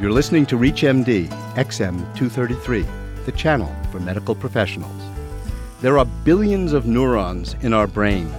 You're 0.00 0.12
listening 0.12 0.46
to 0.46 0.56
ReachMD 0.56 1.28
XM233, 1.56 3.26
the 3.26 3.32
channel 3.32 3.70
for 3.92 4.00
medical 4.00 4.34
professionals. 4.34 5.02
There 5.82 5.98
are 5.98 6.06
billions 6.24 6.72
of 6.72 6.86
neurons 6.86 7.54
in 7.60 7.74
our 7.74 7.86
brains. 7.86 8.34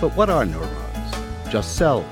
But 0.00 0.14
what 0.14 0.30
are 0.30 0.46
neurons? 0.46 1.50
Just 1.50 1.74
cells. 1.74 2.06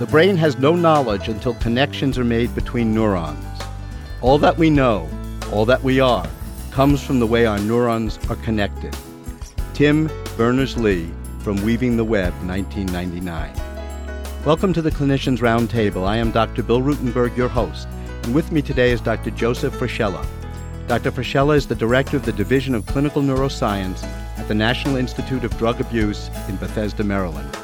The 0.00 0.08
brain 0.10 0.36
has 0.36 0.58
no 0.58 0.74
knowledge 0.74 1.28
until 1.28 1.54
connections 1.54 2.18
are 2.18 2.24
made 2.24 2.52
between 2.56 2.92
neurons. 2.92 3.46
All 4.20 4.38
that 4.38 4.58
we 4.58 4.68
know, 4.68 5.08
all 5.52 5.64
that 5.66 5.84
we 5.84 6.00
are, 6.00 6.28
comes 6.72 7.00
from 7.00 7.20
the 7.20 7.26
way 7.26 7.46
our 7.46 7.60
neurons 7.60 8.18
are 8.28 8.36
connected. 8.42 8.96
Tim 9.74 10.10
Berners 10.36 10.76
Lee 10.76 11.08
from 11.38 11.62
Weaving 11.62 11.96
the 11.96 12.04
Web, 12.04 12.32
1999. 12.44 13.54
Welcome 14.44 14.72
to 14.72 14.82
the 14.82 14.90
Clinicians 14.90 15.38
Roundtable. 15.38 16.04
I 16.04 16.16
am 16.16 16.32
Dr. 16.32 16.64
Bill 16.64 16.82
Rutenberg, 16.82 17.36
your 17.36 17.48
host, 17.48 17.86
and 18.28 18.34
with 18.34 18.52
me 18.52 18.60
today 18.60 18.90
is 18.90 19.00
Dr. 19.00 19.30
Joseph 19.30 19.72
Frascella. 19.72 20.22
Dr. 20.86 21.10
Frascella 21.10 21.56
is 21.56 21.66
the 21.66 21.74
director 21.74 22.14
of 22.14 22.26
the 22.26 22.32
Division 22.32 22.74
of 22.74 22.84
Clinical 22.84 23.22
Neuroscience 23.22 24.04
at 24.36 24.46
the 24.48 24.54
National 24.54 24.96
Institute 24.96 25.44
of 25.44 25.56
Drug 25.56 25.80
Abuse 25.80 26.28
in 26.46 26.56
Bethesda, 26.56 27.02
Maryland. 27.02 27.56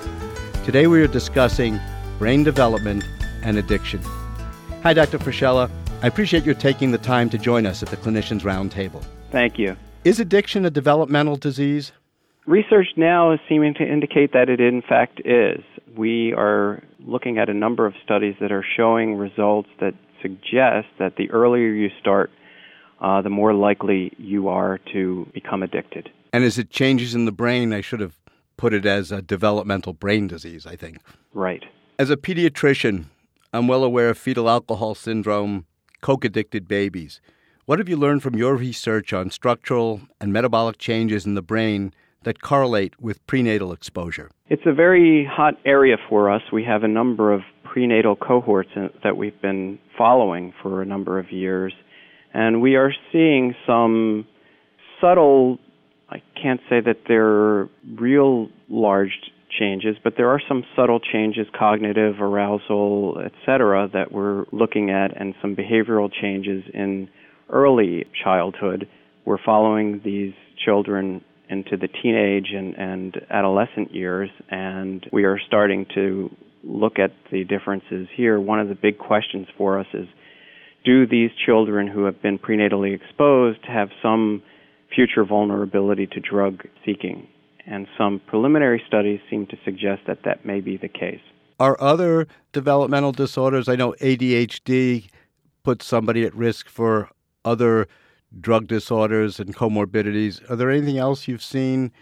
Today 0.65 0.87
we 0.87 1.03
are 1.03 1.07
discussing 1.07 1.79
brain 2.19 2.45
development 2.45 3.05
and 3.43 3.59
addiction. 3.59 4.01
Hi, 4.83 4.95
Dr. 4.95 5.19
Frascella. 5.19 5.71
I 6.03 6.07
appreciate 6.07 6.47
your 6.47 6.55
taking 6.55 6.93
the 6.93 6.99
time 6.99 7.29
to 7.29 7.37
join 7.37 7.67
us 7.67 7.83
at 7.83 7.91
the 7.91 7.99
Clinicians 7.99 8.41
Roundtable. 8.41 9.05
Thank 9.31 9.59
you. 9.59 9.77
Is 10.05 10.19
addiction 10.19 10.65
a 10.65 10.71
developmental 10.71 11.37
disease? 11.37 11.93
Research 12.47 12.89
now 12.97 13.33
is 13.33 13.41
seeming 13.51 13.75
to 13.75 13.85
indicate 13.85 14.33
that 14.33 14.49
it 14.49 14.62
in 14.62 14.81
fact 14.81 15.21
is. 15.27 15.62
We 15.95 16.33
are 16.33 16.83
looking 17.01 17.37
at 17.37 17.51
a 17.51 17.55
number 17.55 17.85
of 17.85 17.93
studies 18.03 18.37
that 18.41 18.51
are 18.51 18.65
showing 18.77 19.17
results 19.17 19.69
that 19.81 19.93
suggest 20.24 20.88
that 20.98 21.16
the 21.16 21.30
earlier 21.30 21.69
you 21.69 21.91
start, 22.00 22.30
uh, 23.00 23.20
the 23.20 23.28
more 23.28 23.53
likely 23.53 24.12
you 24.17 24.48
are 24.48 24.78
to 24.92 25.28
become 25.34 25.62
addicted. 25.62 26.08
And 26.33 26.42
as 26.42 26.58
it 26.58 26.70
changes 26.70 27.14
in 27.14 27.27
the 27.27 27.33
brain, 27.33 27.72
I 27.72 27.83
should 27.83 28.00
have 28.00 28.19
put 28.56 28.72
it 28.72 28.86
as 28.86 29.12
a 29.12 29.20
developmental 29.20 29.92
brain 29.92 30.27
disease, 30.27 30.66
I 30.66 30.77
think. 30.77 30.98
Right. 31.34 31.62
As 31.98 32.11
a 32.11 32.16
pediatrician, 32.16 33.05
I'm 33.53 33.69
well 33.69 33.84
aware 33.84 34.08
of 34.11 34.19
fetal 34.19 34.48
alcohol 34.48 34.94
syndrome, 34.94 35.66
coke 36.00 36.25
addicted 36.25 36.66
babies. 36.66 37.20
What 37.66 37.78
have 37.78 37.88
you 37.88 37.97
learned 37.97 38.22
from 38.22 38.36
your 38.36 38.56
research 38.56 39.12
on 39.12 39.31
structural 39.31 40.00
and 40.20 40.33
metabolic 40.33 40.78
changes 40.78 41.27
in 41.27 41.34
the 41.34 41.42
brain 41.42 41.92
that 42.25 42.42
correlate 42.42 43.00
with 43.00 43.27
prenatal 43.27 43.72
exposure? 43.72 44.31
It's 44.48 44.66
a 44.66 44.72
very 44.72 45.28
hot 45.31 45.55
area 45.64 45.97
for 46.09 46.31
us. 46.31 46.42
We 46.53 46.64
have 46.64 46.83
a 46.83 46.88
number 46.88 47.33
of 47.33 47.42
prenatal 47.75 48.14
cohorts 48.14 48.70
that 49.03 49.17
we've 49.17 49.42
been 49.42 49.80
following 49.98 50.55
for 50.62 50.80
a 50.80 50.86
number 50.86 51.19
of 51.19 51.33
years, 51.33 51.75
and 52.33 52.62
we 52.62 52.77
are 52.77 52.92
seeing 53.11 53.53
some 53.66 54.25
subtle, 55.00 55.58
I 56.08 56.22
can't 56.41 56.61
say 56.70 56.81
that 56.81 56.98
they're 57.08 57.69
real 58.00 58.48
large 58.69 59.11
changes, 59.58 59.97
but 60.05 60.12
there 60.16 60.28
are 60.28 60.41
some 60.47 60.62
subtle 60.77 61.00
changes, 61.00 61.48
cognitive, 61.58 62.20
arousal, 62.20 63.20
etc., 63.25 63.88
that 63.92 64.12
we're 64.12 64.44
looking 64.53 64.91
at, 64.91 65.20
and 65.20 65.34
some 65.42 65.56
behavioral 65.56 66.09
changes 66.22 66.62
in 66.72 67.09
early 67.50 68.06
childhood. 68.22 68.86
We're 69.25 69.42
following 69.44 70.00
these 70.05 70.34
children 70.64 71.25
into 71.50 71.77
the 71.77 71.88
teenage 71.88 72.53
and, 72.55 72.77
and 72.77 73.16
adolescent 73.31 73.92
years, 73.92 74.31
and 74.48 75.05
we 75.12 75.25
are 75.25 75.41
starting 75.44 75.86
to 75.97 76.31
look 76.67 76.98
at 76.98 77.12
the 77.31 77.45
differences 77.45 78.09
here. 78.17 78.41
One 78.41 78.61
of 78.61 78.69
the 78.69 78.75
big 78.75 78.98
questions 78.98 79.47
for 79.57 79.79
us 79.79 79.87
is 79.93 80.07
do 80.84 81.06
these 81.06 81.31
children 81.47 81.87
who 81.87 82.05
have 82.05 82.21
been 82.23 82.39
prenatally 82.39 82.95
exposed 82.95 83.61
have 83.67 83.89
some 84.03 84.43
future 84.95 85.25
vulnerability 85.25 86.06
to 86.06 86.21
drug 86.21 86.62
seeking? 86.84 87.28
And 87.66 87.87
some 87.97 88.21
preliminary 88.27 88.83
studies 88.87 89.21
seem 89.31 89.47
to 89.47 89.56
suggest 89.65 90.03
that 90.06 90.19
that 90.25 90.44
may 90.44 90.61
be 90.61 90.77
the 90.77 90.88
case. 90.88 91.21
Are 91.59 91.81
other 91.81 92.27
developmental 92.53 93.12
disorders, 93.12 93.69
I 93.69 93.77
know 93.77 93.94
ADHD 94.00 95.09
puts 95.62 95.87
somebody 95.87 96.25
at 96.25 96.34
risk 96.34 96.69
for 96.69 97.09
other 97.44 97.87
drug 98.38 98.67
disorders 98.67 99.41
and 99.41 99.55
comorbidities. 99.55 100.49
Are 100.50 100.56
there 100.56 100.71
anything 100.71 100.99
else 100.99 101.27
you've 101.28 101.43
seen 101.43 101.93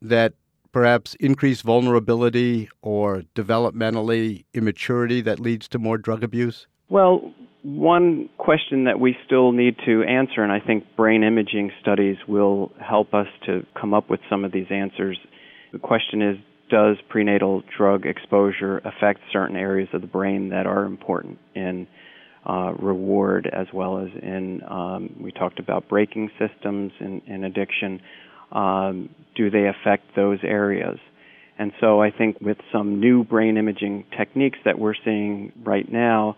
that 0.00 0.34
perhaps 0.72 1.14
increased 1.20 1.62
vulnerability 1.62 2.68
or 2.82 3.22
developmentally 3.34 4.44
immaturity 4.54 5.20
that 5.22 5.40
leads 5.40 5.68
to 5.68 5.78
more 5.78 5.98
drug 5.98 6.22
abuse? 6.22 6.66
Well, 6.88 7.32
one 7.62 8.28
question 8.38 8.84
that 8.84 8.98
we 8.98 9.16
still 9.26 9.52
need 9.52 9.76
to 9.84 10.02
answer, 10.02 10.42
and 10.42 10.50
I 10.50 10.60
think 10.60 10.84
brain 10.96 11.22
imaging 11.22 11.72
studies 11.80 12.16
will 12.26 12.72
help 12.80 13.12
us 13.12 13.26
to 13.46 13.66
come 13.78 13.92
up 13.92 14.08
with 14.08 14.20
some 14.30 14.44
of 14.44 14.52
these 14.52 14.66
answers. 14.70 15.18
The 15.72 15.78
question 15.78 16.22
is 16.22 16.36
Does 16.70 16.96
prenatal 17.08 17.62
drug 17.76 18.06
exposure 18.06 18.78
affect 18.78 19.20
certain 19.32 19.56
areas 19.56 19.88
of 19.92 20.00
the 20.00 20.06
brain 20.06 20.48
that 20.50 20.66
are 20.66 20.84
important 20.84 21.38
in 21.54 21.86
uh, 22.48 22.72
reward 22.78 23.48
as 23.52 23.66
well 23.72 23.98
as 23.98 24.08
in 24.22 24.62
um, 24.68 25.14
we 25.20 25.30
talked 25.30 25.58
about 25.58 25.88
braking 25.88 26.30
systems 26.38 26.92
in, 26.98 27.20
in 27.26 27.44
addiction 27.44 28.00
um, 28.52 29.08
do 29.36 29.50
they 29.50 29.66
affect 29.66 30.04
those 30.16 30.38
areas 30.42 30.98
and 31.58 31.72
so 31.80 32.02
i 32.02 32.10
think 32.10 32.40
with 32.40 32.58
some 32.72 33.00
new 33.00 33.24
brain 33.24 33.56
imaging 33.56 34.04
techniques 34.16 34.58
that 34.64 34.78
we're 34.78 34.94
seeing 35.04 35.52
right 35.64 35.90
now 35.90 36.36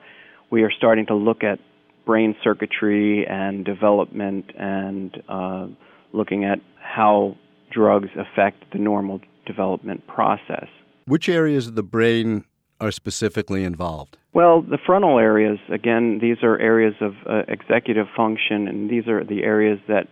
we 0.50 0.62
are 0.62 0.71
starting 0.71 1.06
to 1.06 1.15
look 1.15 1.43
at 1.43 1.59
brain 2.05 2.34
circuitry 2.43 3.27
and 3.27 3.65
development 3.65 4.45
and 4.59 5.23
uh, 5.28 5.67
looking 6.12 6.45
at 6.45 6.59
how 6.81 7.37
drugs 7.71 8.09
affect 8.17 8.65
the 8.73 8.79
normal 8.79 9.21
development 9.47 10.06
process 10.06 10.69
which 11.06 11.29
areas 11.29 11.67
of 11.67 11.75
the 11.75 11.83
brain 11.83 12.44
are 12.83 12.91
specifically 12.91 13.62
involved? 13.65 14.19
Well, 14.34 14.61
the 14.61 14.79
frontal 14.84 15.19
areas, 15.19 15.59
again, 15.73 16.19
these 16.21 16.39
are 16.43 16.59
areas 16.59 16.94
of 17.00 17.12
uh, 17.29 17.43
executive 17.49 18.06
function, 18.17 18.67
and 18.67 18.91
these 18.91 19.06
are 19.06 19.25
the 19.25 19.44
areas 19.44 19.79
that 19.87 20.09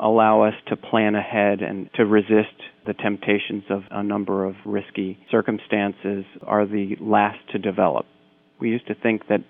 allow 0.00 0.42
us 0.42 0.54
to 0.68 0.76
plan 0.76 1.14
ahead 1.14 1.60
and 1.60 1.90
to 1.94 2.04
resist 2.04 2.54
the 2.86 2.94
temptations 2.94 3.64
of 3.70 3.82
a 3.90 4.02
number 4.02 4.44
of 4.44 4.54
risky 4.64 5.18
circumstances, 5.30 6.24
are 6.42 6.66
the 6.66 6.96
last 7.00 7.38
to 7.52 7.58
develop. 7.58 8.06
We 8.60 8.70
used 8.70 8.86
to 8.88 8.94
think 8.94 9.28
that 9.28 9.40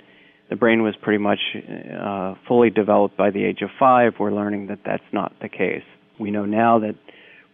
the 0.50 0.56
brain 0.56 0.82
was 0.82 0.94
pretty 1.02 1.22
much 1.22 1.38
uh, 1.56 2.34
fully 2.46 2.70
developed 2.70 3.16
by 3.16 3.30
the 3.30 3.44
age 3.44 3.60
of 3.62 3.68
five. 3.78 4.14
We're 4.18 4.32
learning 4.32 4.68
that 4.68 4.80
that's 4.84 5.02
not 5.12 5.32
the 5.40 5.48
case. 5.48 5.84
We 6.18 6.30
know 6.30 6.46
now 6.46 6.80
that 6.80 6.94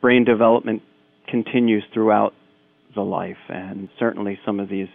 brain 0.01 0.25
development 0.25 0.83
continues 1.29 1.83
throughout 1.93 2.35
the 2.95 3.03
life, 3.03 3.37
and 3.49 3.89
certainly 3.99 4.39
some 4.47 4.61
of 4.61 4.69
these 4.69 4.89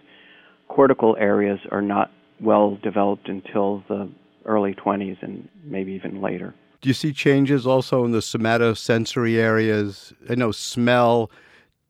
cortical 0.68 1.16
areas 1.18 1.58
are 1.70 1.82
not 1.82 2.10
well 2.40 2.78
developed 2.82 3.28
until 3.28 3.84
the 3.88 4.10
early 4.46 4.74
20s 4.74 5.16
and 5.22 5.48
maybe 5.64 5.92
even 5.92 6.22
later. 6.22 6.54
Do 6.80 6.88
you 6.88 6.94
see 6.94 7.12
changes 7.12 7.66
also 7.66 8.04
in 8.04 8.12
the 8.12 8.20
somatosensory 8.20 9.36
areas? 9.36 10.14
I 10.30 10.34
know 10.34 10.50
smell, 10.50 11.30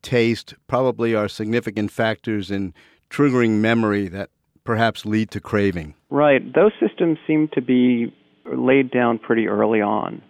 taste 0.02 0.54
probably 0.66 1.14
are 1.14 1.28
significant 1.28 1.92
factors 1.92 2.50
in 2.50 2.74
triggering 3.08 3.60
memory 3.60 4.08
that 4.08 4.30
perhaps 4.64 5.06
lead 5.06 5.30
to 5.30 5.40
craving. 5.40 5.94
Right. 6.10 6.42
Those 6.54 6.72
systems 6.80 7.18
seem 7.26 7.48
to 7.54 7.62
be 7.62 8.12
laid 8.44 8.90
down 8.90 9.18
pretty 9.18 9.46
early 9.46 9.80
on. 9.80 10.22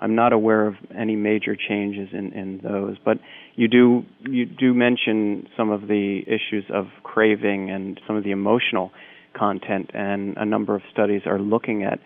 I'm 0.00 0.14
not 0.14 0.32
aware 0.32 0.66
of 0.66 0.74
any 0.96 1.16
major 1.16 1.56
changes 1.56 2.08
in, 2.12 2.32
in 2.32 2.60
those, 2.62 2.96
but 3.02 3.18
you 3.54 3.66
do 3.66 4.04
you 4.28 4.44
do 4.44 4.74
mention 4.74 5.48
some 5.56 5.70
of 5.70 5.88
the 5.88 6.20
issues 6.26 6.64
of 6.72 6.86
craving 7.02 7.70
and 7.70 7.98
some 8.06 8.16
of 8.16 8.24
the 8.24 8.30
emotional 8.30 8.92
content, 9.34 9.90
and 9.94 10.36
a 10.36 10.44
number 10.44 10.74
of 10.74 10.82
studies 10.92 11.22
are 11.24 11.38
looking 11.38 11.82
at 11.82 11.98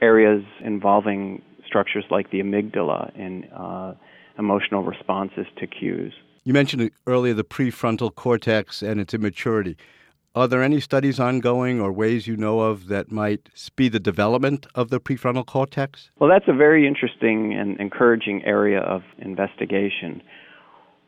areas 0.00 0.44
involving 0.64 1.42
structures 1.66 2.04
like 2.10 2.30
the 2.30 2.40
amygdala 2.40 3.14
in 3.16 3.44
uh, 3.52 3.94
emotional 4.38 4.82
responses 4.82 5.46
to 5.58 5.66
cues. 5.66 6.12
You 6.44 6.52
mentioned 6.52 6.90
earlier 7.06 7.34
the 7.34 7.44
prefrontal 7.44 8.14
cortex 8.14 8.82
and 8.82 9.00
its 9.00 9.14
immaturity. 9.14 9.76
Are 10.36 10.46
there 10.46 10.62
any 10.62 10.80
studies 10.80 11.18
ongoing 11.18 11.80
or 11.80 11.90
ways 11.90 12.26
you 12.26 12.36
know 12.36 12.60
of 12.60 12.88
that 12.88 13.10
might 13.10 13.48
speed 13.54 13.92
the 13.92 13.98
development 13.98 14.66
of 14.74 14.90
the 14.90 15.00
prefrontal 15.00 15.46
cortex? 15.46 16.10
Well, 16.18 16.28
that's 16.28 16.44
a 16.46 16.52
very 16.52 16.86
interesting 16.86 17.54
and 17.54 17.80
encouraging 17.80 18.44
area 18.44 18.80
of 18.80 19.02
investigation. 19.18 20.22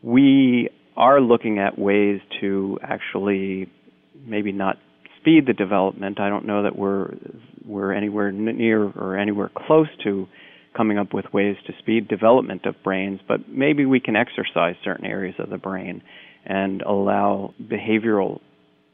We 0.03 0.71
are 0.97 1.21
looking 1.21 1.59
at 1.59 1.79
ways 1.79 2.21
to 2.41 2.79
actually 2.83 3.71
maybe 4.27 4.51
not 4.51 4.79
speed 5.21 5.47
the 5.47 5.53
development. 5.53 6.19
I 6.21 6.31
don't 6.31 6.47
know 6.47 6.63
that 6.63 6.77
we're 6.77 7.15
we're 7.67 7.93
anywhere 7.93 8.33
near 8.33 8.85
or 8.85 9.17
anywhere 9.17 9.51
close 9.55 9.89
to 10.05 10.27
coming 10.79 10.97
up 10.97 11.13
with 11.13 11.27
ways 11.33 11.57
to 11.67 11.73
speed 11.81 12.07
development 12.07 12.65
of 12.65 12.81
brains, 12.85 13.19
but 13.27 13.49
maybe 13.49 13.85
we 13.85 13.99
can 13.99 14.15
exercise 14.15 14.77
certain 14.85 15.05
areas 15.05 15.35
of 15.41 15.51
the 15.51 15.59
brain 15.59 16.01
and 16.47 16.83
allow 16.83 17.53
behavioral 17.61 18.39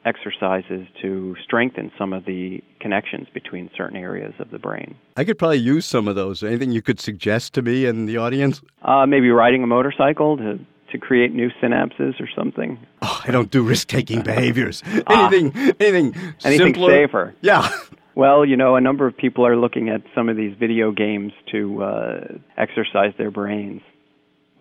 exercises 0.06 0.86
to 1.02 1.36
strengthen 1.44 1.92
some 1.98 2.14
of 2.14 2.24
the 2.24 2.62
connections 2.80 3.26
between 3.34 3.70
certain 3.76 3.96
areas 3.98 4.32
of 4.38 4.50
the 4.50 4.58
brain. 4.58 4.94
I 5.16 5.24
could 5.24 5.38
probably 5.38 5.58
use 5.58 5.84
some 5.84 6.08
of 6.08 6.14
those. 6.14 6.42
Anything 6.42 6.72
you 6.72 6.80
could 6.82 7.00
suggest 7.00 7.52
to 7.54 7.62
me 7.62 7.84
and 7.84 8.08
the 8.08 8.16
audience? 8.16 8.62
Uh, 8.82 9.04
maybe 9.06 9.28
riding 9.30 9.62
a 9.62 9.66
motorcycle 9.66 10.36
to 10.38 10.58
to 10.92 10.98
create 10.98 11.34
new 11.34 11.50
synapses 11.60 12.20
or 12.20 12.28
something. 12.36 12.78
Oh, 13.02 13.20
I 13.26 13.32
don't 13.32 13.50
do 13.50 13.62
risk 13.62 13.88
taking 13.88 14.22
behaviors. 14.32 14.80
anything, 14.86 15.52
ah, 15.56 15.72
anything, 15.80 16.14
anything 16.44 16.74
simpler. 16.74 16.90
safer. 16.90 17.34
Yeah. 17.42 17.68
Well, 18.16 18.44
you 18.44 18.56
know, 18.56 18.76
a 18.76 18.80
number 18.80 19.08
of 19.08 19.16
people 19.16 19.44
are 19.44 19.56
looking 19.56 19.88
at 19.88 20.02
some 20.14 20.28
of 20.28 20.36
these 20.36 20.54
video 20.58 20.92
games 20.92 21.32
to 21.50 21.82
uh, 21.82 22.20
exercise 22.56 23.12
their 23.18 23.32
brains. 23.32 23.80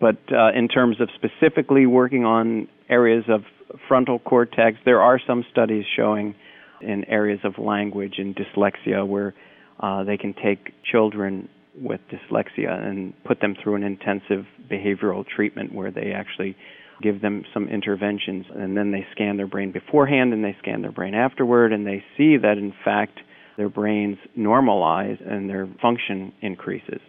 But 0.00 0.16
uh, 0.32 0.50
in 0.56 0.66
terms 0.66 0.96
of 1.00 1.08
specifically 1.14 1.86
working 1.86 2.24
on 2.24 2.68
areas 2.90 3.24
of 3.28 3.42
frontal 3.86 4.18
cortex, 4.18 4.78
there 4.84 5.00
are 5.00 5.20
some 5.24 5.44
studies 5.52 5.84
showing 5.96 6.34
in 6.80 7.04
areas 7.04 7.40
of 7.44 7.58
language 7.58 8.14
and 8.18 8.36
dyslexia 8.36 9.06
where 9.06 9.34
uh, 9.78 10.02
they 10.02 10.16
can 10.16 10.34
take 10.34 10.72
children 10.90 11.48
with 11.80 12.00
dyslexia 12.10 12.70
and 12.70 13.14
put 13.24 13.40
them 13.40 13.54
through 13.62 13.76
an 13.76 13.84
intensive 13.84 14.46
behavioral 14.70 15.24
treatment 15.26 15.72
where 15.72 15.90
they 15.90 16.12
actually 16.12 16.56
give 17.02 17.20
them 17.20 17.44
some 17.52 17.68
interventions 17.68 18.46
and 18.54 18.76
then 18.76 18.92
they 18.92 19.06
scan 19.12 19.36
their 19.36 19.46
brain 19.46 19.72
beforehand 19.72 20.32
and 20.32 20.44
they 20.44 20.56
scan 20.60 20.82
their 20.82 20.92
brain 20.92 21.14
afterward 21.14 21.72
and 21.72 21.86
they 21.86 22.04
see 22.16 22.36
that 22.36 22.56
in 22.56 22.72
fact 22.84 23.18
their 23.56 23.68
brains 23.68 24.18
normalize 24.38 25.20
and 25.30 25.48
their 25.48 25.68
function 25.80 26.32
increases. 26.40 27.00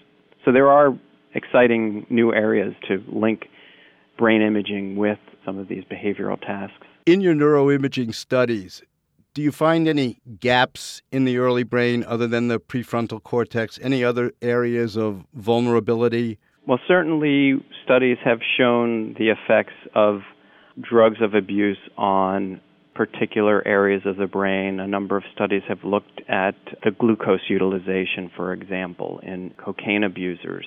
So 0.44 0.52
there 0.52 0.70
are 0.70 0.98
exciting 1.34 2.06
new 2.10 2.34
areas 2.34 2.74
to 2.88 3.04
link 3.08 3.46
brain 4.18 4.42
imaging 4.42 4.96
with 4.96 5.20
some 5.46 5.58
of 5.58 5.68
these 5.68 5.84
behavioral 5.84 6.40
tasks. 6.40 6.88
In 7.06 7.22
your 7.22 7.34
neuroimaging 7.36 8.14
studies, 8.14 8.82
do 9.34 9.42
you 9.42 9.52
find 9.52 9.88
any 9.88 10.18
gaps 10.40 11.02
in 11.12 11.26
the 11.26 11.38
early 11.38 11.64
brain 11.64 12.04
other 12.08 12.26
than 12.26 12.48
the 12.48 12.60
prefrontal 12.60 13.22
cortex? 13.22 13.78
Any 13.82 14.04
other 14.04 14.32
areas 14.42 14.96
of 14.96 15.26
vulnerability? 15.34 16.40
Well, 16.66 16.80
certainly 16.88 17.64
studies 17.84 18.18
have 18.24 18.40
shown 18.58 19.14
the 19.20 19.30
effects 19.30 19.74
of 19.94 20.22
drugs 20.82 21.18
of 21.22 21.34
abuse 21.34 21.78
on 21.98 22.62
particular 22.96 23.66
areas 23.68 24.02
of 24.06 24.18
the 24.18 24.26
brain. 24.28 24.80
A 24.80 24.88
number 24.88 25.18
of 25.18 25.24
studies 25.34 25.62
have 25.68 25.84
looked 25.84 26.22
at 26.30 26.56
the 26.84 26.92
glucose 26.92 27.42
utilization, 27.50 28.32
for 28.36 28.54
example, 28.54 29.20
in 29.22 29.54
cocaine 29.64 30.04
abusers. 30.04 30.66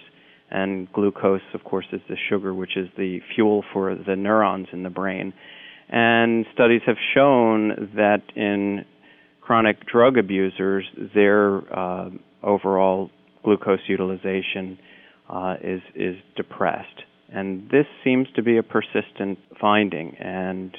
And 0.51 0.91
glucose, 0.93 1.43
of 1.55 1.65
course, 1.65 1.87
is 1.93 2.01
the 2.09 2.17
sugar 2.29 2.55
which 2.55 2.77
is 2.77 2.89
the 2.97 3.21
fuel 3.35 3.65
for 3.73 3.95
the 3.95 4.17
neurons 4.17 4.69
in 4.73 4.83
the 4.83 4.91
brain. 4.91 5.33
And 5.89 6.47
studies 6.55 6.83
have 6.87 6.97
shown 7.15 7.93
that 7.97 8.23
in 8.37 8.85
chronic 9.41 9.87
drug 9.87 10.19
abusers, 10.19 10.85
their 11.15 11.57
uh, 11.77 12.11
overall 12.43 13.11
glucose 13.43 13.81
utilization 13.89 14.79
uh, 15.29 15.55
is 15.63 15.81
is 15.95 16.17
depressed, 16.37 17.03
and 17.33 17.69
this 17.71 17.87
seems 18.05 18.27
to 18.37 18.43
be 18.43 18.59
a 18.59 18.63
persistent 18.63 19.39
finding. 19.61 20.17
And 20.17 20.77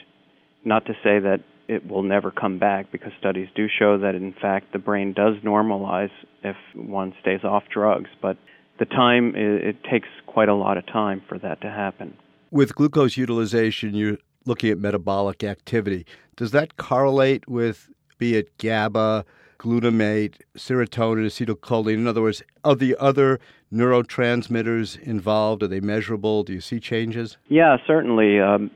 not 0.65 0.85
to 0.85 0.93
say 1.03 1.19
that 1.19 1.39
it 1.67 1.87
will 1.87 2.03
never 2.03 2.31
come 2.31 2.57
back, 2.57 2.91
because 2.91 3.11
studies 3.19 3.47
do 3.55 3.67
show 3.67 3.97
that 3.99 4.15
in 4.15 4.33
fact 4.33 4.73
the 4.73 4.79
brain 4.79 5.13
does 5.13 5.35
normalize 5.43 6.09
if 6.43 6.55
one 6.75 7.13
stays 7.21 7.43
off 7.43 7.63
drugs, 7.71 8.09
but 8.21 8.37
the 8.79 8.85
time 8.85 9.33
it, 9.35 9.75
takes 9.83 10.07
quite 10.25 10.49
a 10.49 10.55
lot 10.55 10.77
of 10.77 10.85
time 10.87 11.21
for 11.27 11.37
that 11.37 11.61
to 11.61 11.69
happen. 11.69 12.15
With 12.49 12.73
glucose 12.73 13.17
utilization, 13.17 13.93
you're 13.93 14.17
looking 14.45 14.71
at 14.71 14.79
metabolic 14.79 15.43
activity. 15.43 16.05
Does 16.37 16.51
that 16.51 16.77
correlate 16.77 17.47
with, 17.47 17.89
be 18.17 18.35
it 18.35 18.57
GABA, 18.57 19.25
glutamate, 19.59 20.35
serotonin, 20.57 21.25
acetylcholine? 21.25 21.95
In 21.95 22.07
other 22.07 22.21
words, 22.21 22.41
are 22.63 22.75
the 22.75 22.95
other 22.99 23.39
neurotransmitters 23.71 24.99
involved? 25.01 25.61
Are 25.61 25.67
they 25.67 25.79
measurable? 25.79 26.43
Do 26.43 26.53
you 26.53 26.61
see 26.61 26.79
changes? 26.79 27.37
Yeah, 27.47 27.77
certainly. 27.85 28.39
Um, 28.39 28.71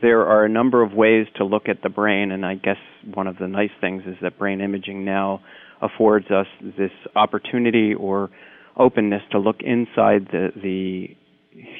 there 0.00 0.24
are 0.24 0.44
a 0.44 0.48
number 0.48 0.82
of 0.82 0.92
ways 0.92 1.26
to 1.36 1.44
look 1.44 1.68
at 1.68 1.82
the 1.82 1.90
brain, 1.90 2.30
and 2.30 2.46
I 2.46 2.54
guess 2.54 2.78
one 3.12 3.26
of 3.26 3.36
the 3.38 3.48
nice 3.48 3.70
things 3.80 4.04
is 4.06 4.16
that 4.22 4.38
brain 4.38 4.60
imaging 4.60 5.04
now 5.04 5.42
affords 5.82 6.30
us 6.30 6.46
this 6.62 6.92
opportunity 7.16 7.92
or 7.92 8.30
openness 8.78 9.22
to 9.32 9.38
look 9.38 9.56
inside 9.60 10.28
the, 10.30 10.48
the 10.62 11.16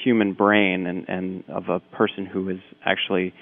human 0.04 0.34
brain 0.34 0.86
and, 0.86 1.08
and 1.08 1.44
of 1.48 1.68
a 1.68 1.80
person 1.96 2.26
who 2.26 2.48
is 2.50 2.58
actually 2.84 3.32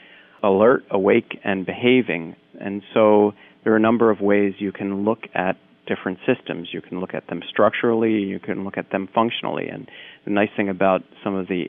alert, 0.43 0.85
awake, 0.91 1.39
and 1.45 1.67
behaving. 1.67 2.37
And 2.61 2.83
so 2.95 3.33
there 3.65 3.73
are 3.73 3.77
a 3.77 3.81
number 3.81 4.11
of 4.11 4.21
ways 4.21 4.55
you 4.59 4.73
can 4.73 5.05
look 5.05 5.21
at 5.35 5.57
different 5.87 6.19
systems. 6.27 6.69
You 6.73 6.81
can 6.81 7.01
look 7.01 7.15
at 7.15 7.27
them 7.29 7.43
structurally, 7.49 8.13
you 8.13 8.39
can 8.39 8.65
look 8.65 8.79
at 8.79 8.91
them 8.91 9.09
functionally. 9.15 9.69
And 9.69 9.91
the 10.25 10.31
nice 10.31 10.51
thing 10.57 10.69
about 10.69 11.03
some 11.25 11.35
of 11.35 11.49
the 11.49 11.65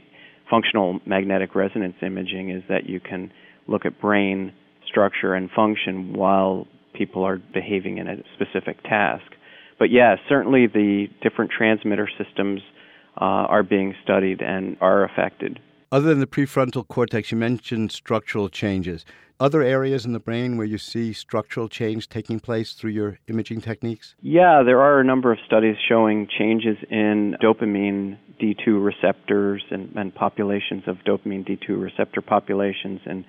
functional 0.49 0.99
magnetic 1.05 1.55
resonance 1.55 1.95
imaging 2.01 2.49
is 2.49 2.63
that 2.69 2.87
you 2.87 2.99
can 2.99 3.31
look 3.67 3.85
at 3.85 3.99
brain 3.99 4.53
structure 4.87 5.33
and 5.33 5.49
function 5.49 6.13
while 6.13 6.67
people 6.93 7.23
are 7.23 7.37
behaving 7.37 7.97
in 7.97 8.07
a 8.07 8.17
specific 8.35 8.83
task. 8.83 9.23
But 9.79 9.89
yeah, 9.89 10.17
certainly 10.29 10.67
the 10.67 11.07
different 11.23 11.51
transmitter 11.57 12.09
systems 12.17 12.61
uh, 13.19 13.23
are 13.25 13.63
being 13.63 13.95
studied 14.03 14.41
and 14.41 14.77
are 14.81 15.03
affected. 15.03 15.59
Other 15.91 16.09
than 16.09 16.19
the 16.19 16.27
prefrontal 16.27 16.87
cortex, 16.87 17.31
you 17.31 17.37
mentioned 17.37 17.91
structural 17.91 18.49
changes. 18.49 19.05
Other 19.41 19.63
areas 19.63 20.05
in 20.05 20.13
the 20.13 20.19
brain 20.19 20.55
where 20.55 20.67
you 20.67 20.77
see 20.77 21.13
structural 21.13 21.67
change 21.67 22.07
taking 22.09 22.39
place 22.39 22.73
through 22.73 22.91
your 22.91 23.17
imaging 23.27 23.59
techniques? 23.59 24.13
Yeah, 24.21 24.61
there 24.63 24.79
are 24.79 24.99
a 24.99 25.03
number 25.03 25.31
of 25.31 25.39
studies 25.47 25.77
showing 25.89 26.27
changes 26.37 26.77
in 26.91 27.35
dopamine 27.41 28.19
D2 28.39 28.85
receptors 28.85 29.63
and, 29.71 29.91
and 29.95 30.13
populations 30.13 30.83
of 30.85 30.97
dopamine 31.07 31.43
D2 31.43 31.81
receptor 31.81 32.21
populations 32.21 32.99
and 33.07 33.25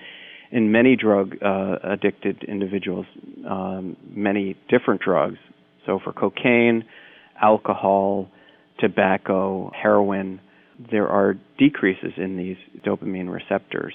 in 0.51 0.71
many 0.71 0.97
drug 0.97 1.37
uh, 1.43 1.77
addicted 1.83 2.45
individuals, 2.45 3.07
um, 3.49 3.97
many 4.11 4.55
different 4.69 5.01
drugs. 5.01 5.39
So 5.87 5.99
for 6.05 6.13
cocaine, 6.13 6.85
alcohol, 7.41 8.29
tobacco, 8.79 9.73
heroin, 9.75 10.43
there 10.91 11.09
are 11.09 11.37
decreases 11.59 12.13
in 12.19 12.37
these 12.37 12.59
dopamine 12.85 13.33
receptors. 13.33 13.95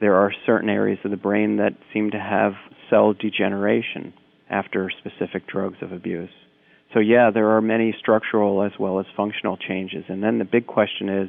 There 0.00 0.14
are 0.14 0.32
certain 0.46 0.68
areas 0.68 0.98
of 1.04 1.10
the 1.10 1.16
brain 1.16 1.56
that 1.56 1.72
seem 1.92 2.10
to 2.12 2.18
have 2.18 2.52
cell 2.90 3.12
degeneration 3.12 4.12
after 4.50 4.90
specific 4.90 5.46
drugs 5.46 5.78
of 5.82 5.92
abuse. 5.92 6.30
So, 6.94 7.00
yeah, 7.00 7.30
there 7.32 7.50
are 7.50 7.60
many 7.60 7.94
structural 7.98 8.62
as 8.62 8.72
well 8.78 8.98
as 9.00 9.06
functional 9.16 9.56
changes. 9.56 10.04
And 10.08 10.22
then 10.22 10.38
the 10.38 10.44
big 10.44 10.66
question 10.66 11.08
is 11.08 11.28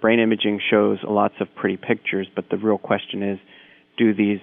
brain 0.00 0.18
imaging 0.18 0.60
shows 0.70 0.98
lots 1.04 1.34
of 1.40 1.48
pretty 1.54 1.76
pictures, 1.76 2.26
but 2.34 2.46
the 2.50 2.56
real 2.56 2.78
question 2.78 3.22
is 3.22 3.38
do 3.96 4.14
these 4.14 4.40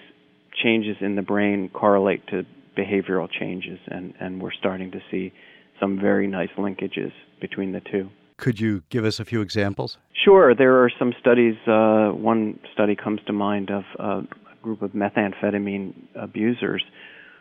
changes 0.64 0.98
in 1.02 1.16
the 1.16 1.22
brain 1.22 1.70
correlate 1.74 2.26
to 2.28 2.44
behavioral 2.78 3.28
changes? 3.30 3.80
And, 3.88 4.14
and 4.20 4.42
we're 4.42 4.54
starting 4.54 4.92
to 4.92 5.00
see 5.12 5.34
some 5.80 6.00
very 6.00 6.28
nice 6.28 6.50
linkages 6.58 7.12
between 7.42 7.74
the 7.74 7.82
two. 7.82 8.10
Could 8.38 8.60
you 8.60 8.84
give 8.90 9.06
us 9.06 9.20
a 9.20 9.26
few 9.26 9.42
examples? 9.42 9.98
Sure. 10.24 10.54
There 10.56 10.84
are 10.84 10.90
some 11.00 11.14
studies. 11.20 11.56
Uh, 11.68 12.10
one 12.10 12.60
study 12.74 12.96
comes 12.96 13.22
to 13.28 13.34
mind 13.34 13.70
of 13.70 13.84
uh, 14.00 14.22
a 14.22 14.56
group 14.62 14.82
of 14.82 14.92
methamphetamine 14.92 15.94
abusers 16.16 16.84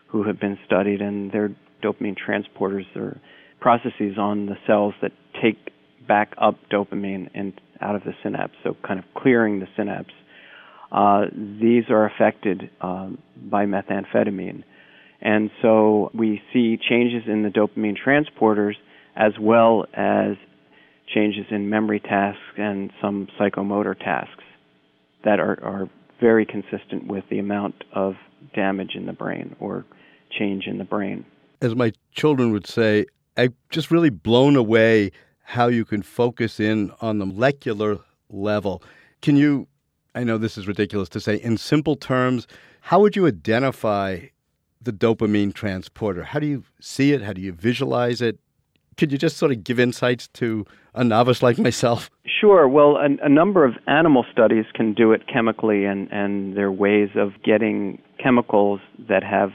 who 0.08 0.22
have 0.22 0.38
been 0.38 0.58
studied, 0.64 1.00
and 1.00 1.32
their 1.32 1.50
dopamine 1.82 2.16
transporters 2.16 2.84
are 2.94 3.20
processes 3.60 4.18
on 4.18 4.46
the 4.46 4.56
cells 4.66 4.94
that 5.02 5.12
take 5.42 5.56
back 6.06 6.34
up 6.40 6.56
dopamine 6.70 7.28
and 7.34 7.60
out 7.80 7.96
of 7.96 8.04
the 8.04 8.12
synapse, 8.22 8.54
so 8.62 8.76
kind 8.86 8.98
of 8.98 9.04
clearing 9.16 9.60
the 9.60 9.66
synapse. 9.76 10.12
Uh, 10.92 11.24
these 11.32 11.84
are 11.90 12.06
affected 12.06 12.70
um, 12.80 13.18
by 13.36 13.64
methamphetamine. 13.66 14.62
And 15.20 15.50
so 15.62 16.10
we 16.14 16.42
see 16.52 16.76
changes 16.76 17.22
in 17.26 17.42
the 17.42 17.48
dopamine 17.48 17.96
transporters 17.96 18.74
as 19.16 19.32
well 19.40 19.86
as 19.94 20.36
changes 21.12 21.46
in 21.50 21.68
memory 21.68 22.00
tasks 22.00 22.40
and 22.56 22.90
some 23.00 23.28
psychomotor 23.38 23.98
tasks 23.98 24.44
that 25.24 25.40
are, 25.40 25.62
are 25.62 25.88
very 26.20 26.46
consistent 26.46 27.06
with 27.06 27.24
the 27.30 27.38
amount 27.38 27.84
of 27.92 28.14
damage 28.54 28.92
in 28.94 29.06
the 29.06 29.12
brain 29.12 29.56
or 29.60 29.84
change 30.30 30.66
in 30.66 30.78
the 30.78 30.84
brain. 30.84 31.24
As 31.60 31.74
my 31.74 31.92
children 32.12 32.52
would 32.52 32.66
say, 32.66 33.06
I'm 33.36 33.54
just 33.70 33.90
really 33.90 34.10
blown 34.10 34.56
away 34.56 35.10
how 35.42 35.68
you 35.68 35.84
can 35.84 36.02
focus 36.02 36.58
in 36.58 36.92
on 37.00 37.18
the 37.18 37.26
molecular 37.26 37.98
level. 38.30 38.82
Can 39.22 39.36
you, 39.36 39.68
I 40.14 40.24
know 40.24 40.38
this 40.38 40.56
is 40.56 40.66
ridiculous 40.66 41.08
to 41.10 41.20
say, 41.20 41.36
in 41.36 41.58
simple 41.58 41.96
terms, 41.96 42.46
how 42.80 43.00
would 43.00 43.16
you 43.16 43.26
identify 43.26 44.20
the 44.80 44.92
dopamine 44.92 45.52
transporter? 45.54 46.24
How 46.24 46.38
do 46.38 46.46
you 46.46 46.64
see 46.80 47.12
it? 47.12 47.22
How 47.22 47.32
do 47.32 47.40
you 47.40 47.52
visualize 47.52 48.20
it? 48.20 48.38
Could 48.96 49.12
you 49.12 49.18
just 49.18 49.36
sort 49.36 49.52
of 49.52 49.64
give 49.64 49.80
insights 49.80 50.28
to 50.34 50.66
a 50.94 51.04
novice 51.04 51.42
like 51.42 51.58
myself? 51.58 52.10
Sure. 52.40 52.68
Well, 52.68 52.96
a, 52.96 53.26
a, 53.26 53.28
number 53.28 53.64
of 53.64 53.74
animal 53.86 54.24
studies 54.30 54.64
can 54.74 54.94
do 54.94 55.12
it 55.12 55.22
chemically, 55.32 55.84
and, 55.84 56.08
and 56.12 56.56
there 56.56 56.66
are 56.66 56.72
ways 56.72 57.10
of 57.16 57.30
getting 57.42 58.00
chemicals 58.22 58.80
that 59.08 59.22
have 59.22 59.50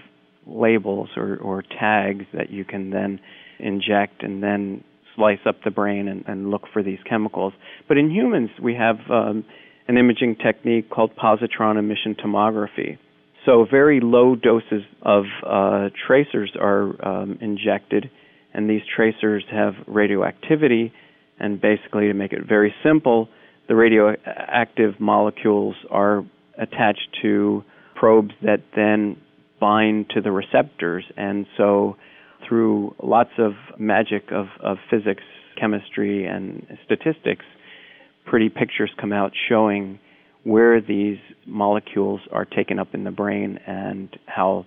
labels 0.45 1.09
or, 1.15 1.37
or 1.37 1.63
tags 1.63 2.25
that 2.33 2.49
you 2.49 2.65
can 2.65 2.89
then 2.89 3.19
inject 3.59 4.23
and 4.23 4.41
then 4.41 4.83
slice 5.15 5.39
up 5.45 5.57
the 5.63 5.71
brain 5.71 6.07
and, 6.07 6.23
and 6.27 6.49
look 6.49 6.63
for 6.71 6.81
these 6.81 6.99
chemicals. 7.07 7.53
But 7.87 7.97
in 7.97 8.09
humans, 8.09 8.49
we 8.61 8.75
have 8.75 8.97
um, 9.09 9.45
an 9.87 9.97
imaging 9.97 10.37
technique 10.37 10.89
called 10.89 11.11
positron 11.15 11.77
emission 11.77 12.15
tomography. 12.15 12.97
So 13.45 13.65
very 13.69 13.99
low 14.01 14.35
doses 14.35 14.83
of 15.01 15.23
uh, 15.45 15.89
tracers 16.07 16.51
are 16.59 16.93
um, 17.05 17.37
injected, 17.41 18.09
and 18.53 18.69
these 18.69 18.81
tracers 18.95 19.43
have 19.51 19.73
radioactivity. 19.87 20.91
And 21.39 21.61
basically, 21.61 22.07
to 22.07 22.13
make 22.13 22.33
it 22.33 22.47
very 22.47 22.73
simple, 22.83 23.29
the 23.67 23.75
radioactive 23.75 24.99
molecules 24.99 25.75
are 25.89 26.25
attached 26.57 27.17
to 27.21 27.63
probes 27.95 28.33
that 28.41 28.61
then 28.75 29.17
bind 29.59 30.09
to 30.15 30.21
the 30.21 30.31
receptors. 30.31 31.05
And 31.15 31.45
so, 31.57 31.95
through 32.47 32.95
lots 33.01 33.31
of 33.37 33.53
magic 33.77 34.31
of, 34.31 34.47
of 34.61 34.77
physics, 34.89 35.23
chemistry, 35.59 36.25
and 36.25 36.65
statistics, 36.85 37.45
pretty 38.25 38.49
pictures 38.49 38.91
come 38.99 39.13
out 39.13 39.31
showing 39.47 39.99
where 40.43 40.81
these 40.81 41.17
molecules 41.45 42.21
are 42.31 42.45
taken 42.45 42.79
up 42.79 42.93
in 42.93 43.03
the 43.03 43.11
brain 43.11 43.59
and 43.67 44.17
how 44.25 44.65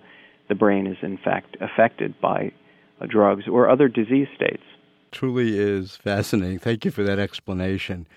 the 0.49 0.55
brain 0.55 0.87
is, 0.87 0.97
in 1.01 1.17
fact, 1.17 1.57
affected 1.59 2.13
by 2.21 2.51
drugs 3.07 3.45
or 3.47 3.69
other 3.69 3.87
disease 3.87 4.27
states. 4.35 4.63
Truly 5.11 5.57
is 5.59 5.95
fascinating. 5.95 6.59
Thank 6.59 6.85
you 6.85 6.91
for 6.91 7.03
that 7.03 7.19
explanation. 7.19 8.07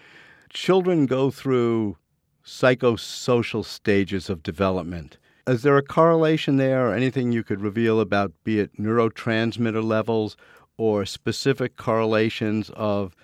Children 0.51 1.07
go 1.07 1.31
through 1.31 1.97
psychosocial 2.45 3.65
stages 3.65 4.31
of 4.31 4.43
development. 4.43 5.19
Is 5.47 5.63
there 5.63 5.77
a 5.77 5.83
correlation 5.83 6.57
there 6.57 6.89
or 6.89 6.95
anything 6.95 7.33
you 7.33 7.45
could 7.45 7.61
reveal 7.61 8.01
about, 8.01 8.33
be 8.45 8.61
it 8.61 8.77
neurotransmitter 8.79 9.85
levels 9.85 10.37
or 10.77 11.05
specific 11.05 11.77
correlations 11.77 12.71
of 12.71 13.15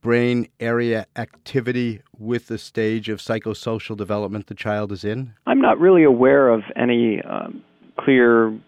brain 0.00 0.48
area 0.60 1.06
activity 1.16 2.00
with 2.16 2.46
the 2.46 2.58
stage 2.58 3.08
of 3.08 3.18
psychosocial 3.18 3.96
development 3.96 4.46
the 4.46 4.54
child 4.54 4.92
is 4.92 5.04
in? 5.04 5.34
I'm 5.46 5.60
not 5.60 5.78
really 5.78 6.04
aware 6.04 6.48
of 6.48 6.62
any 6.76 7.20
um, 7.22 7.62
clear 7.98 8.58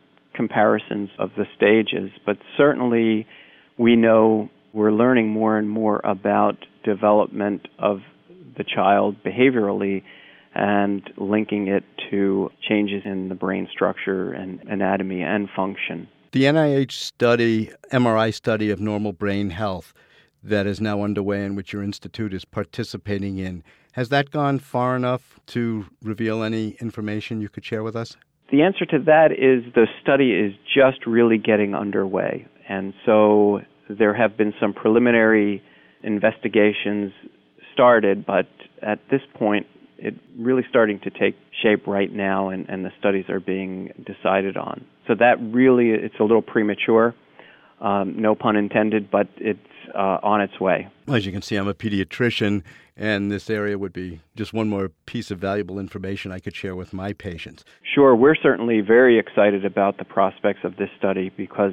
comparisons 0.40 1.10
of 1.18 1.28
the 1.36 1.44
stages, 1.54 2.10
but 2.24 2.38
certainly 2.56 3.26
we 3.76 3.94
know 3.94 4.48
we're 4.72 4.90
learning 4.90 5.28
more 5.28 5.58
and 5.58 5.68
more 5.68 6.00
about 6.02 6.56
development 6.82 7.68
of 7.78 7.98
the 8.56 8.64
child 8.64 9.16
behaviorally 9.22 10.02
and 10.54 11.02
linking 11.18 11.68
it 11.68 11.84
to 12.10 12.50
changes 12.66 13.02
in 13.04 13.28
the 13.28 13.34
brain 13.34 13.68
structure 13.70 14.32
and 14.32 14.60
anatomy 14.66 15.20
and 15.20 15.50
function. 15.54 16.08
The 16.32 16.44
NIH 16.44 16.92
study, 16.92 17.70
MRI 17.92 18.32
study 18.32 18.70
of 18.70 18.80
normal 18.80 19.12
brain 19.12 19.50
health 19.50 19.92
that 20.42 20.66
is 20.66 20.80
now 20.80 21.02
underway 21.02 21.44
and 21.44 21.54
which 21.54 21.74
your 21.74 21.82
institute 21.82 22.32
is 22.32 22.46
participating 22.46 23.36
in, 23.36 23.62
has 23.92 24.08
that 24.08 24.30
gone 24.30 24.58
far 24.58 24.96
enough 24.96 25.38
to 25.48 25.84
reveal 26.02 26.42
any 26.42 26.78
information 26.80 27.42
you 27.42 27.50
could 27.50 27.66
share 27.66 27.82
with 27.82 27.94
us? 27.94 28.16
The 28.50 28.62
answer 28.62 28.84
to 28.86 28.98
that 29.06 29.30
is 29.32 29.72
the 29.74 29.86
study 30.02 30.32
is 30.32 30.52
just 30.74 31.06
really 31.06 31.38
getting 31.38 31.74
underway. 31.74 32.46
And 32.68 32.94
so 33.06 33.60
there 33.88 34.14
have 34.14 34.36
been 34.36 34.52
some 34.60 34.72
preliminary 34.72 35.62
investigations 36.02 37.12
started, 37.72 38.26
but 38.26 38.48
at 38.82 38.98
this 39.10 39.20
point, 39.34 39.66
it's 39.98 40.18
really 40.38 40.64
starting 40.68 40.98
to 41.00 41.10
take 41.10 41.36
shape 41.62 41.86
right 41.86 42.12
now, 42.12 42.48
and, 42.48 42.68
and 42.68 42.84
the 42.84 42.90
studies 42.98 43.26
are 43.28 43.40
being 43.40 43.92
decided 44.06 44.56
on. 44.56 44.84
So 45.06 45.14
that 45.16 45.36
really, 45.40 45.90
it's 45.90 46.14
a 46.18 46.22
little 46.22 46.42
premature. 46.42 47.14
Um, 47.80 48.20
no 48.20 48.34
pun 48.34 48.56
intended, 48.56 49.10
but 49.10 49.28
it's 49.36 49.58
uh, 49.94 50.18
on 50.22 50.40
its 50.40 50.58
way. 50.60 50.88
As 51.08 51.26
you 51.26 51.32
can 51.32 51.42
see, 51.42 51.56
I'm 51.56 51.68
a 51.68 51.74
pediatrician, 51.74 52.62
and 53.00 53.32
this 53.32 53.48
area 53.48 53.78
would 53.78 53.92
be 53.92 54.20
just 54.36 54.52
one 54.52 54.68
more 54.68 54.90
piece 55.06 55.30
of 55.30 55.38
valuable 55.38 55.78
information 55.78 56.30
I 56.30 56.38
could 56.38 56.54
share 56.54 56.76
with 56.76 56.92
my 56.92 57.14
patients. 57.14 57.64
Sure, 57.94 58.14
we're 58.14 58.36
certainly 58.36 58.80
very 58.82 59.18
excited 59.18 59.64
about 59.64 59.98
the 59.98 60.04
prospects 60.04 60.60
of 60.62 60.76
this 60.76 60.90
study 60.98 61.32
because 61.36 61.72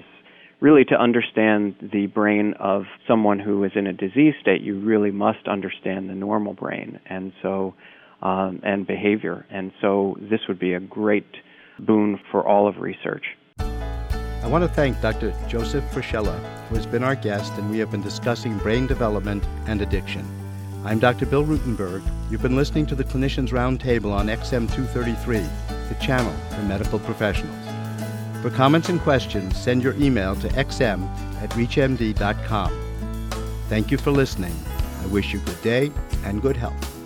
really 0.62 0.86
to 0.86 0.96
understand 0.96 1.76
the 1.94 2.08
brain 2.08 2.54
of 2.60 2.86
someone 3.08 3.40
who 3.40 3.64
is 3.66 3.74
in 3.76 3.86
a 3.86 3.94
disease 3.94 4.34
state, 4.42 4.62
you 4.62 4.80
really 4.80 5.12
must 5.12 5.48
understand 5.48 6.10
the 6.10 6.16
normal 6.16 6.54
brain. 6.54 7.00
And 7.06 7.34
so 7.44 7.76
um, 8.22 8.62
and 8.64 8.88
behavior. 8.88 9.46
And 9.52 9.72
so 9.82 10.18
this 10.20 10.40
would 10.48 10.60
be 10.60 10.74
a 10.74 10.80
great 10.80 11.28
boon 11.80 12.20
for 12.32 12.48
all 12.48 12.68
of 12.68 12.78
research. 12.78 13.26
I 13.60 14.48
want 14.48 14.64
to 14.64 14.70
thank 14.70 15.00
Dr. 15.02 15.34
Joseph 15.48 15.84
Frascella, 15.92 16.38
who 16.70 16.76
has 16.76 16.86
been 16.86 17.04
our 17.04 17.16
guest, 17.16 17.54
and 17.54 17.70
we 17.70 17.80
have 17.80 17.92
been 17.92 18.02
discussing 18.02 18.58
brain 18.60 18.88
development 18.88 19.44
and 19.68 19.82
addiction. 19.82 20.26
I'm 20.88 21.00
Dr. 21.00 21.26
Bill 21.26 21.44
Rutenberg. 21.44 22.02
You've 22.32 22.42
been 22.42 22.56
listening 22.56 22.86
to 22.86 22.96
the 22.96 23.04
Clinicians 23.04 23.50
Roundtable 23.50 24.14
on 24.14 24.28
XM233, 24.28 25.90
the 25.90 25.96
channel 25.96 26.34
for 26.56 26.62
medical 26.62 26.98
professionals. 26.98 27.68
For 28.42 28.50
comments 28.50 28.88
and 28.88 29.02
questions, 29.02 29.58
send 29.62 29.84
your 29.84 29.96
email 29.96 30.38
to 30.38 30.48
xm 30.48 31.06
at 31.42 31.50
reachmd.com. 31.50 33.30
Thank 33.68 33.92
you 33.92 33.98
for 33.98 34.12
listening. 34.12 34.56
I 35.02 35.08
wish 35.08 35.34
you 35.34 35.40
good 35.40 35.62
day 35.62 35.92
and 36.24 36.42
good 36.42 36.56
health. 36.56 36.97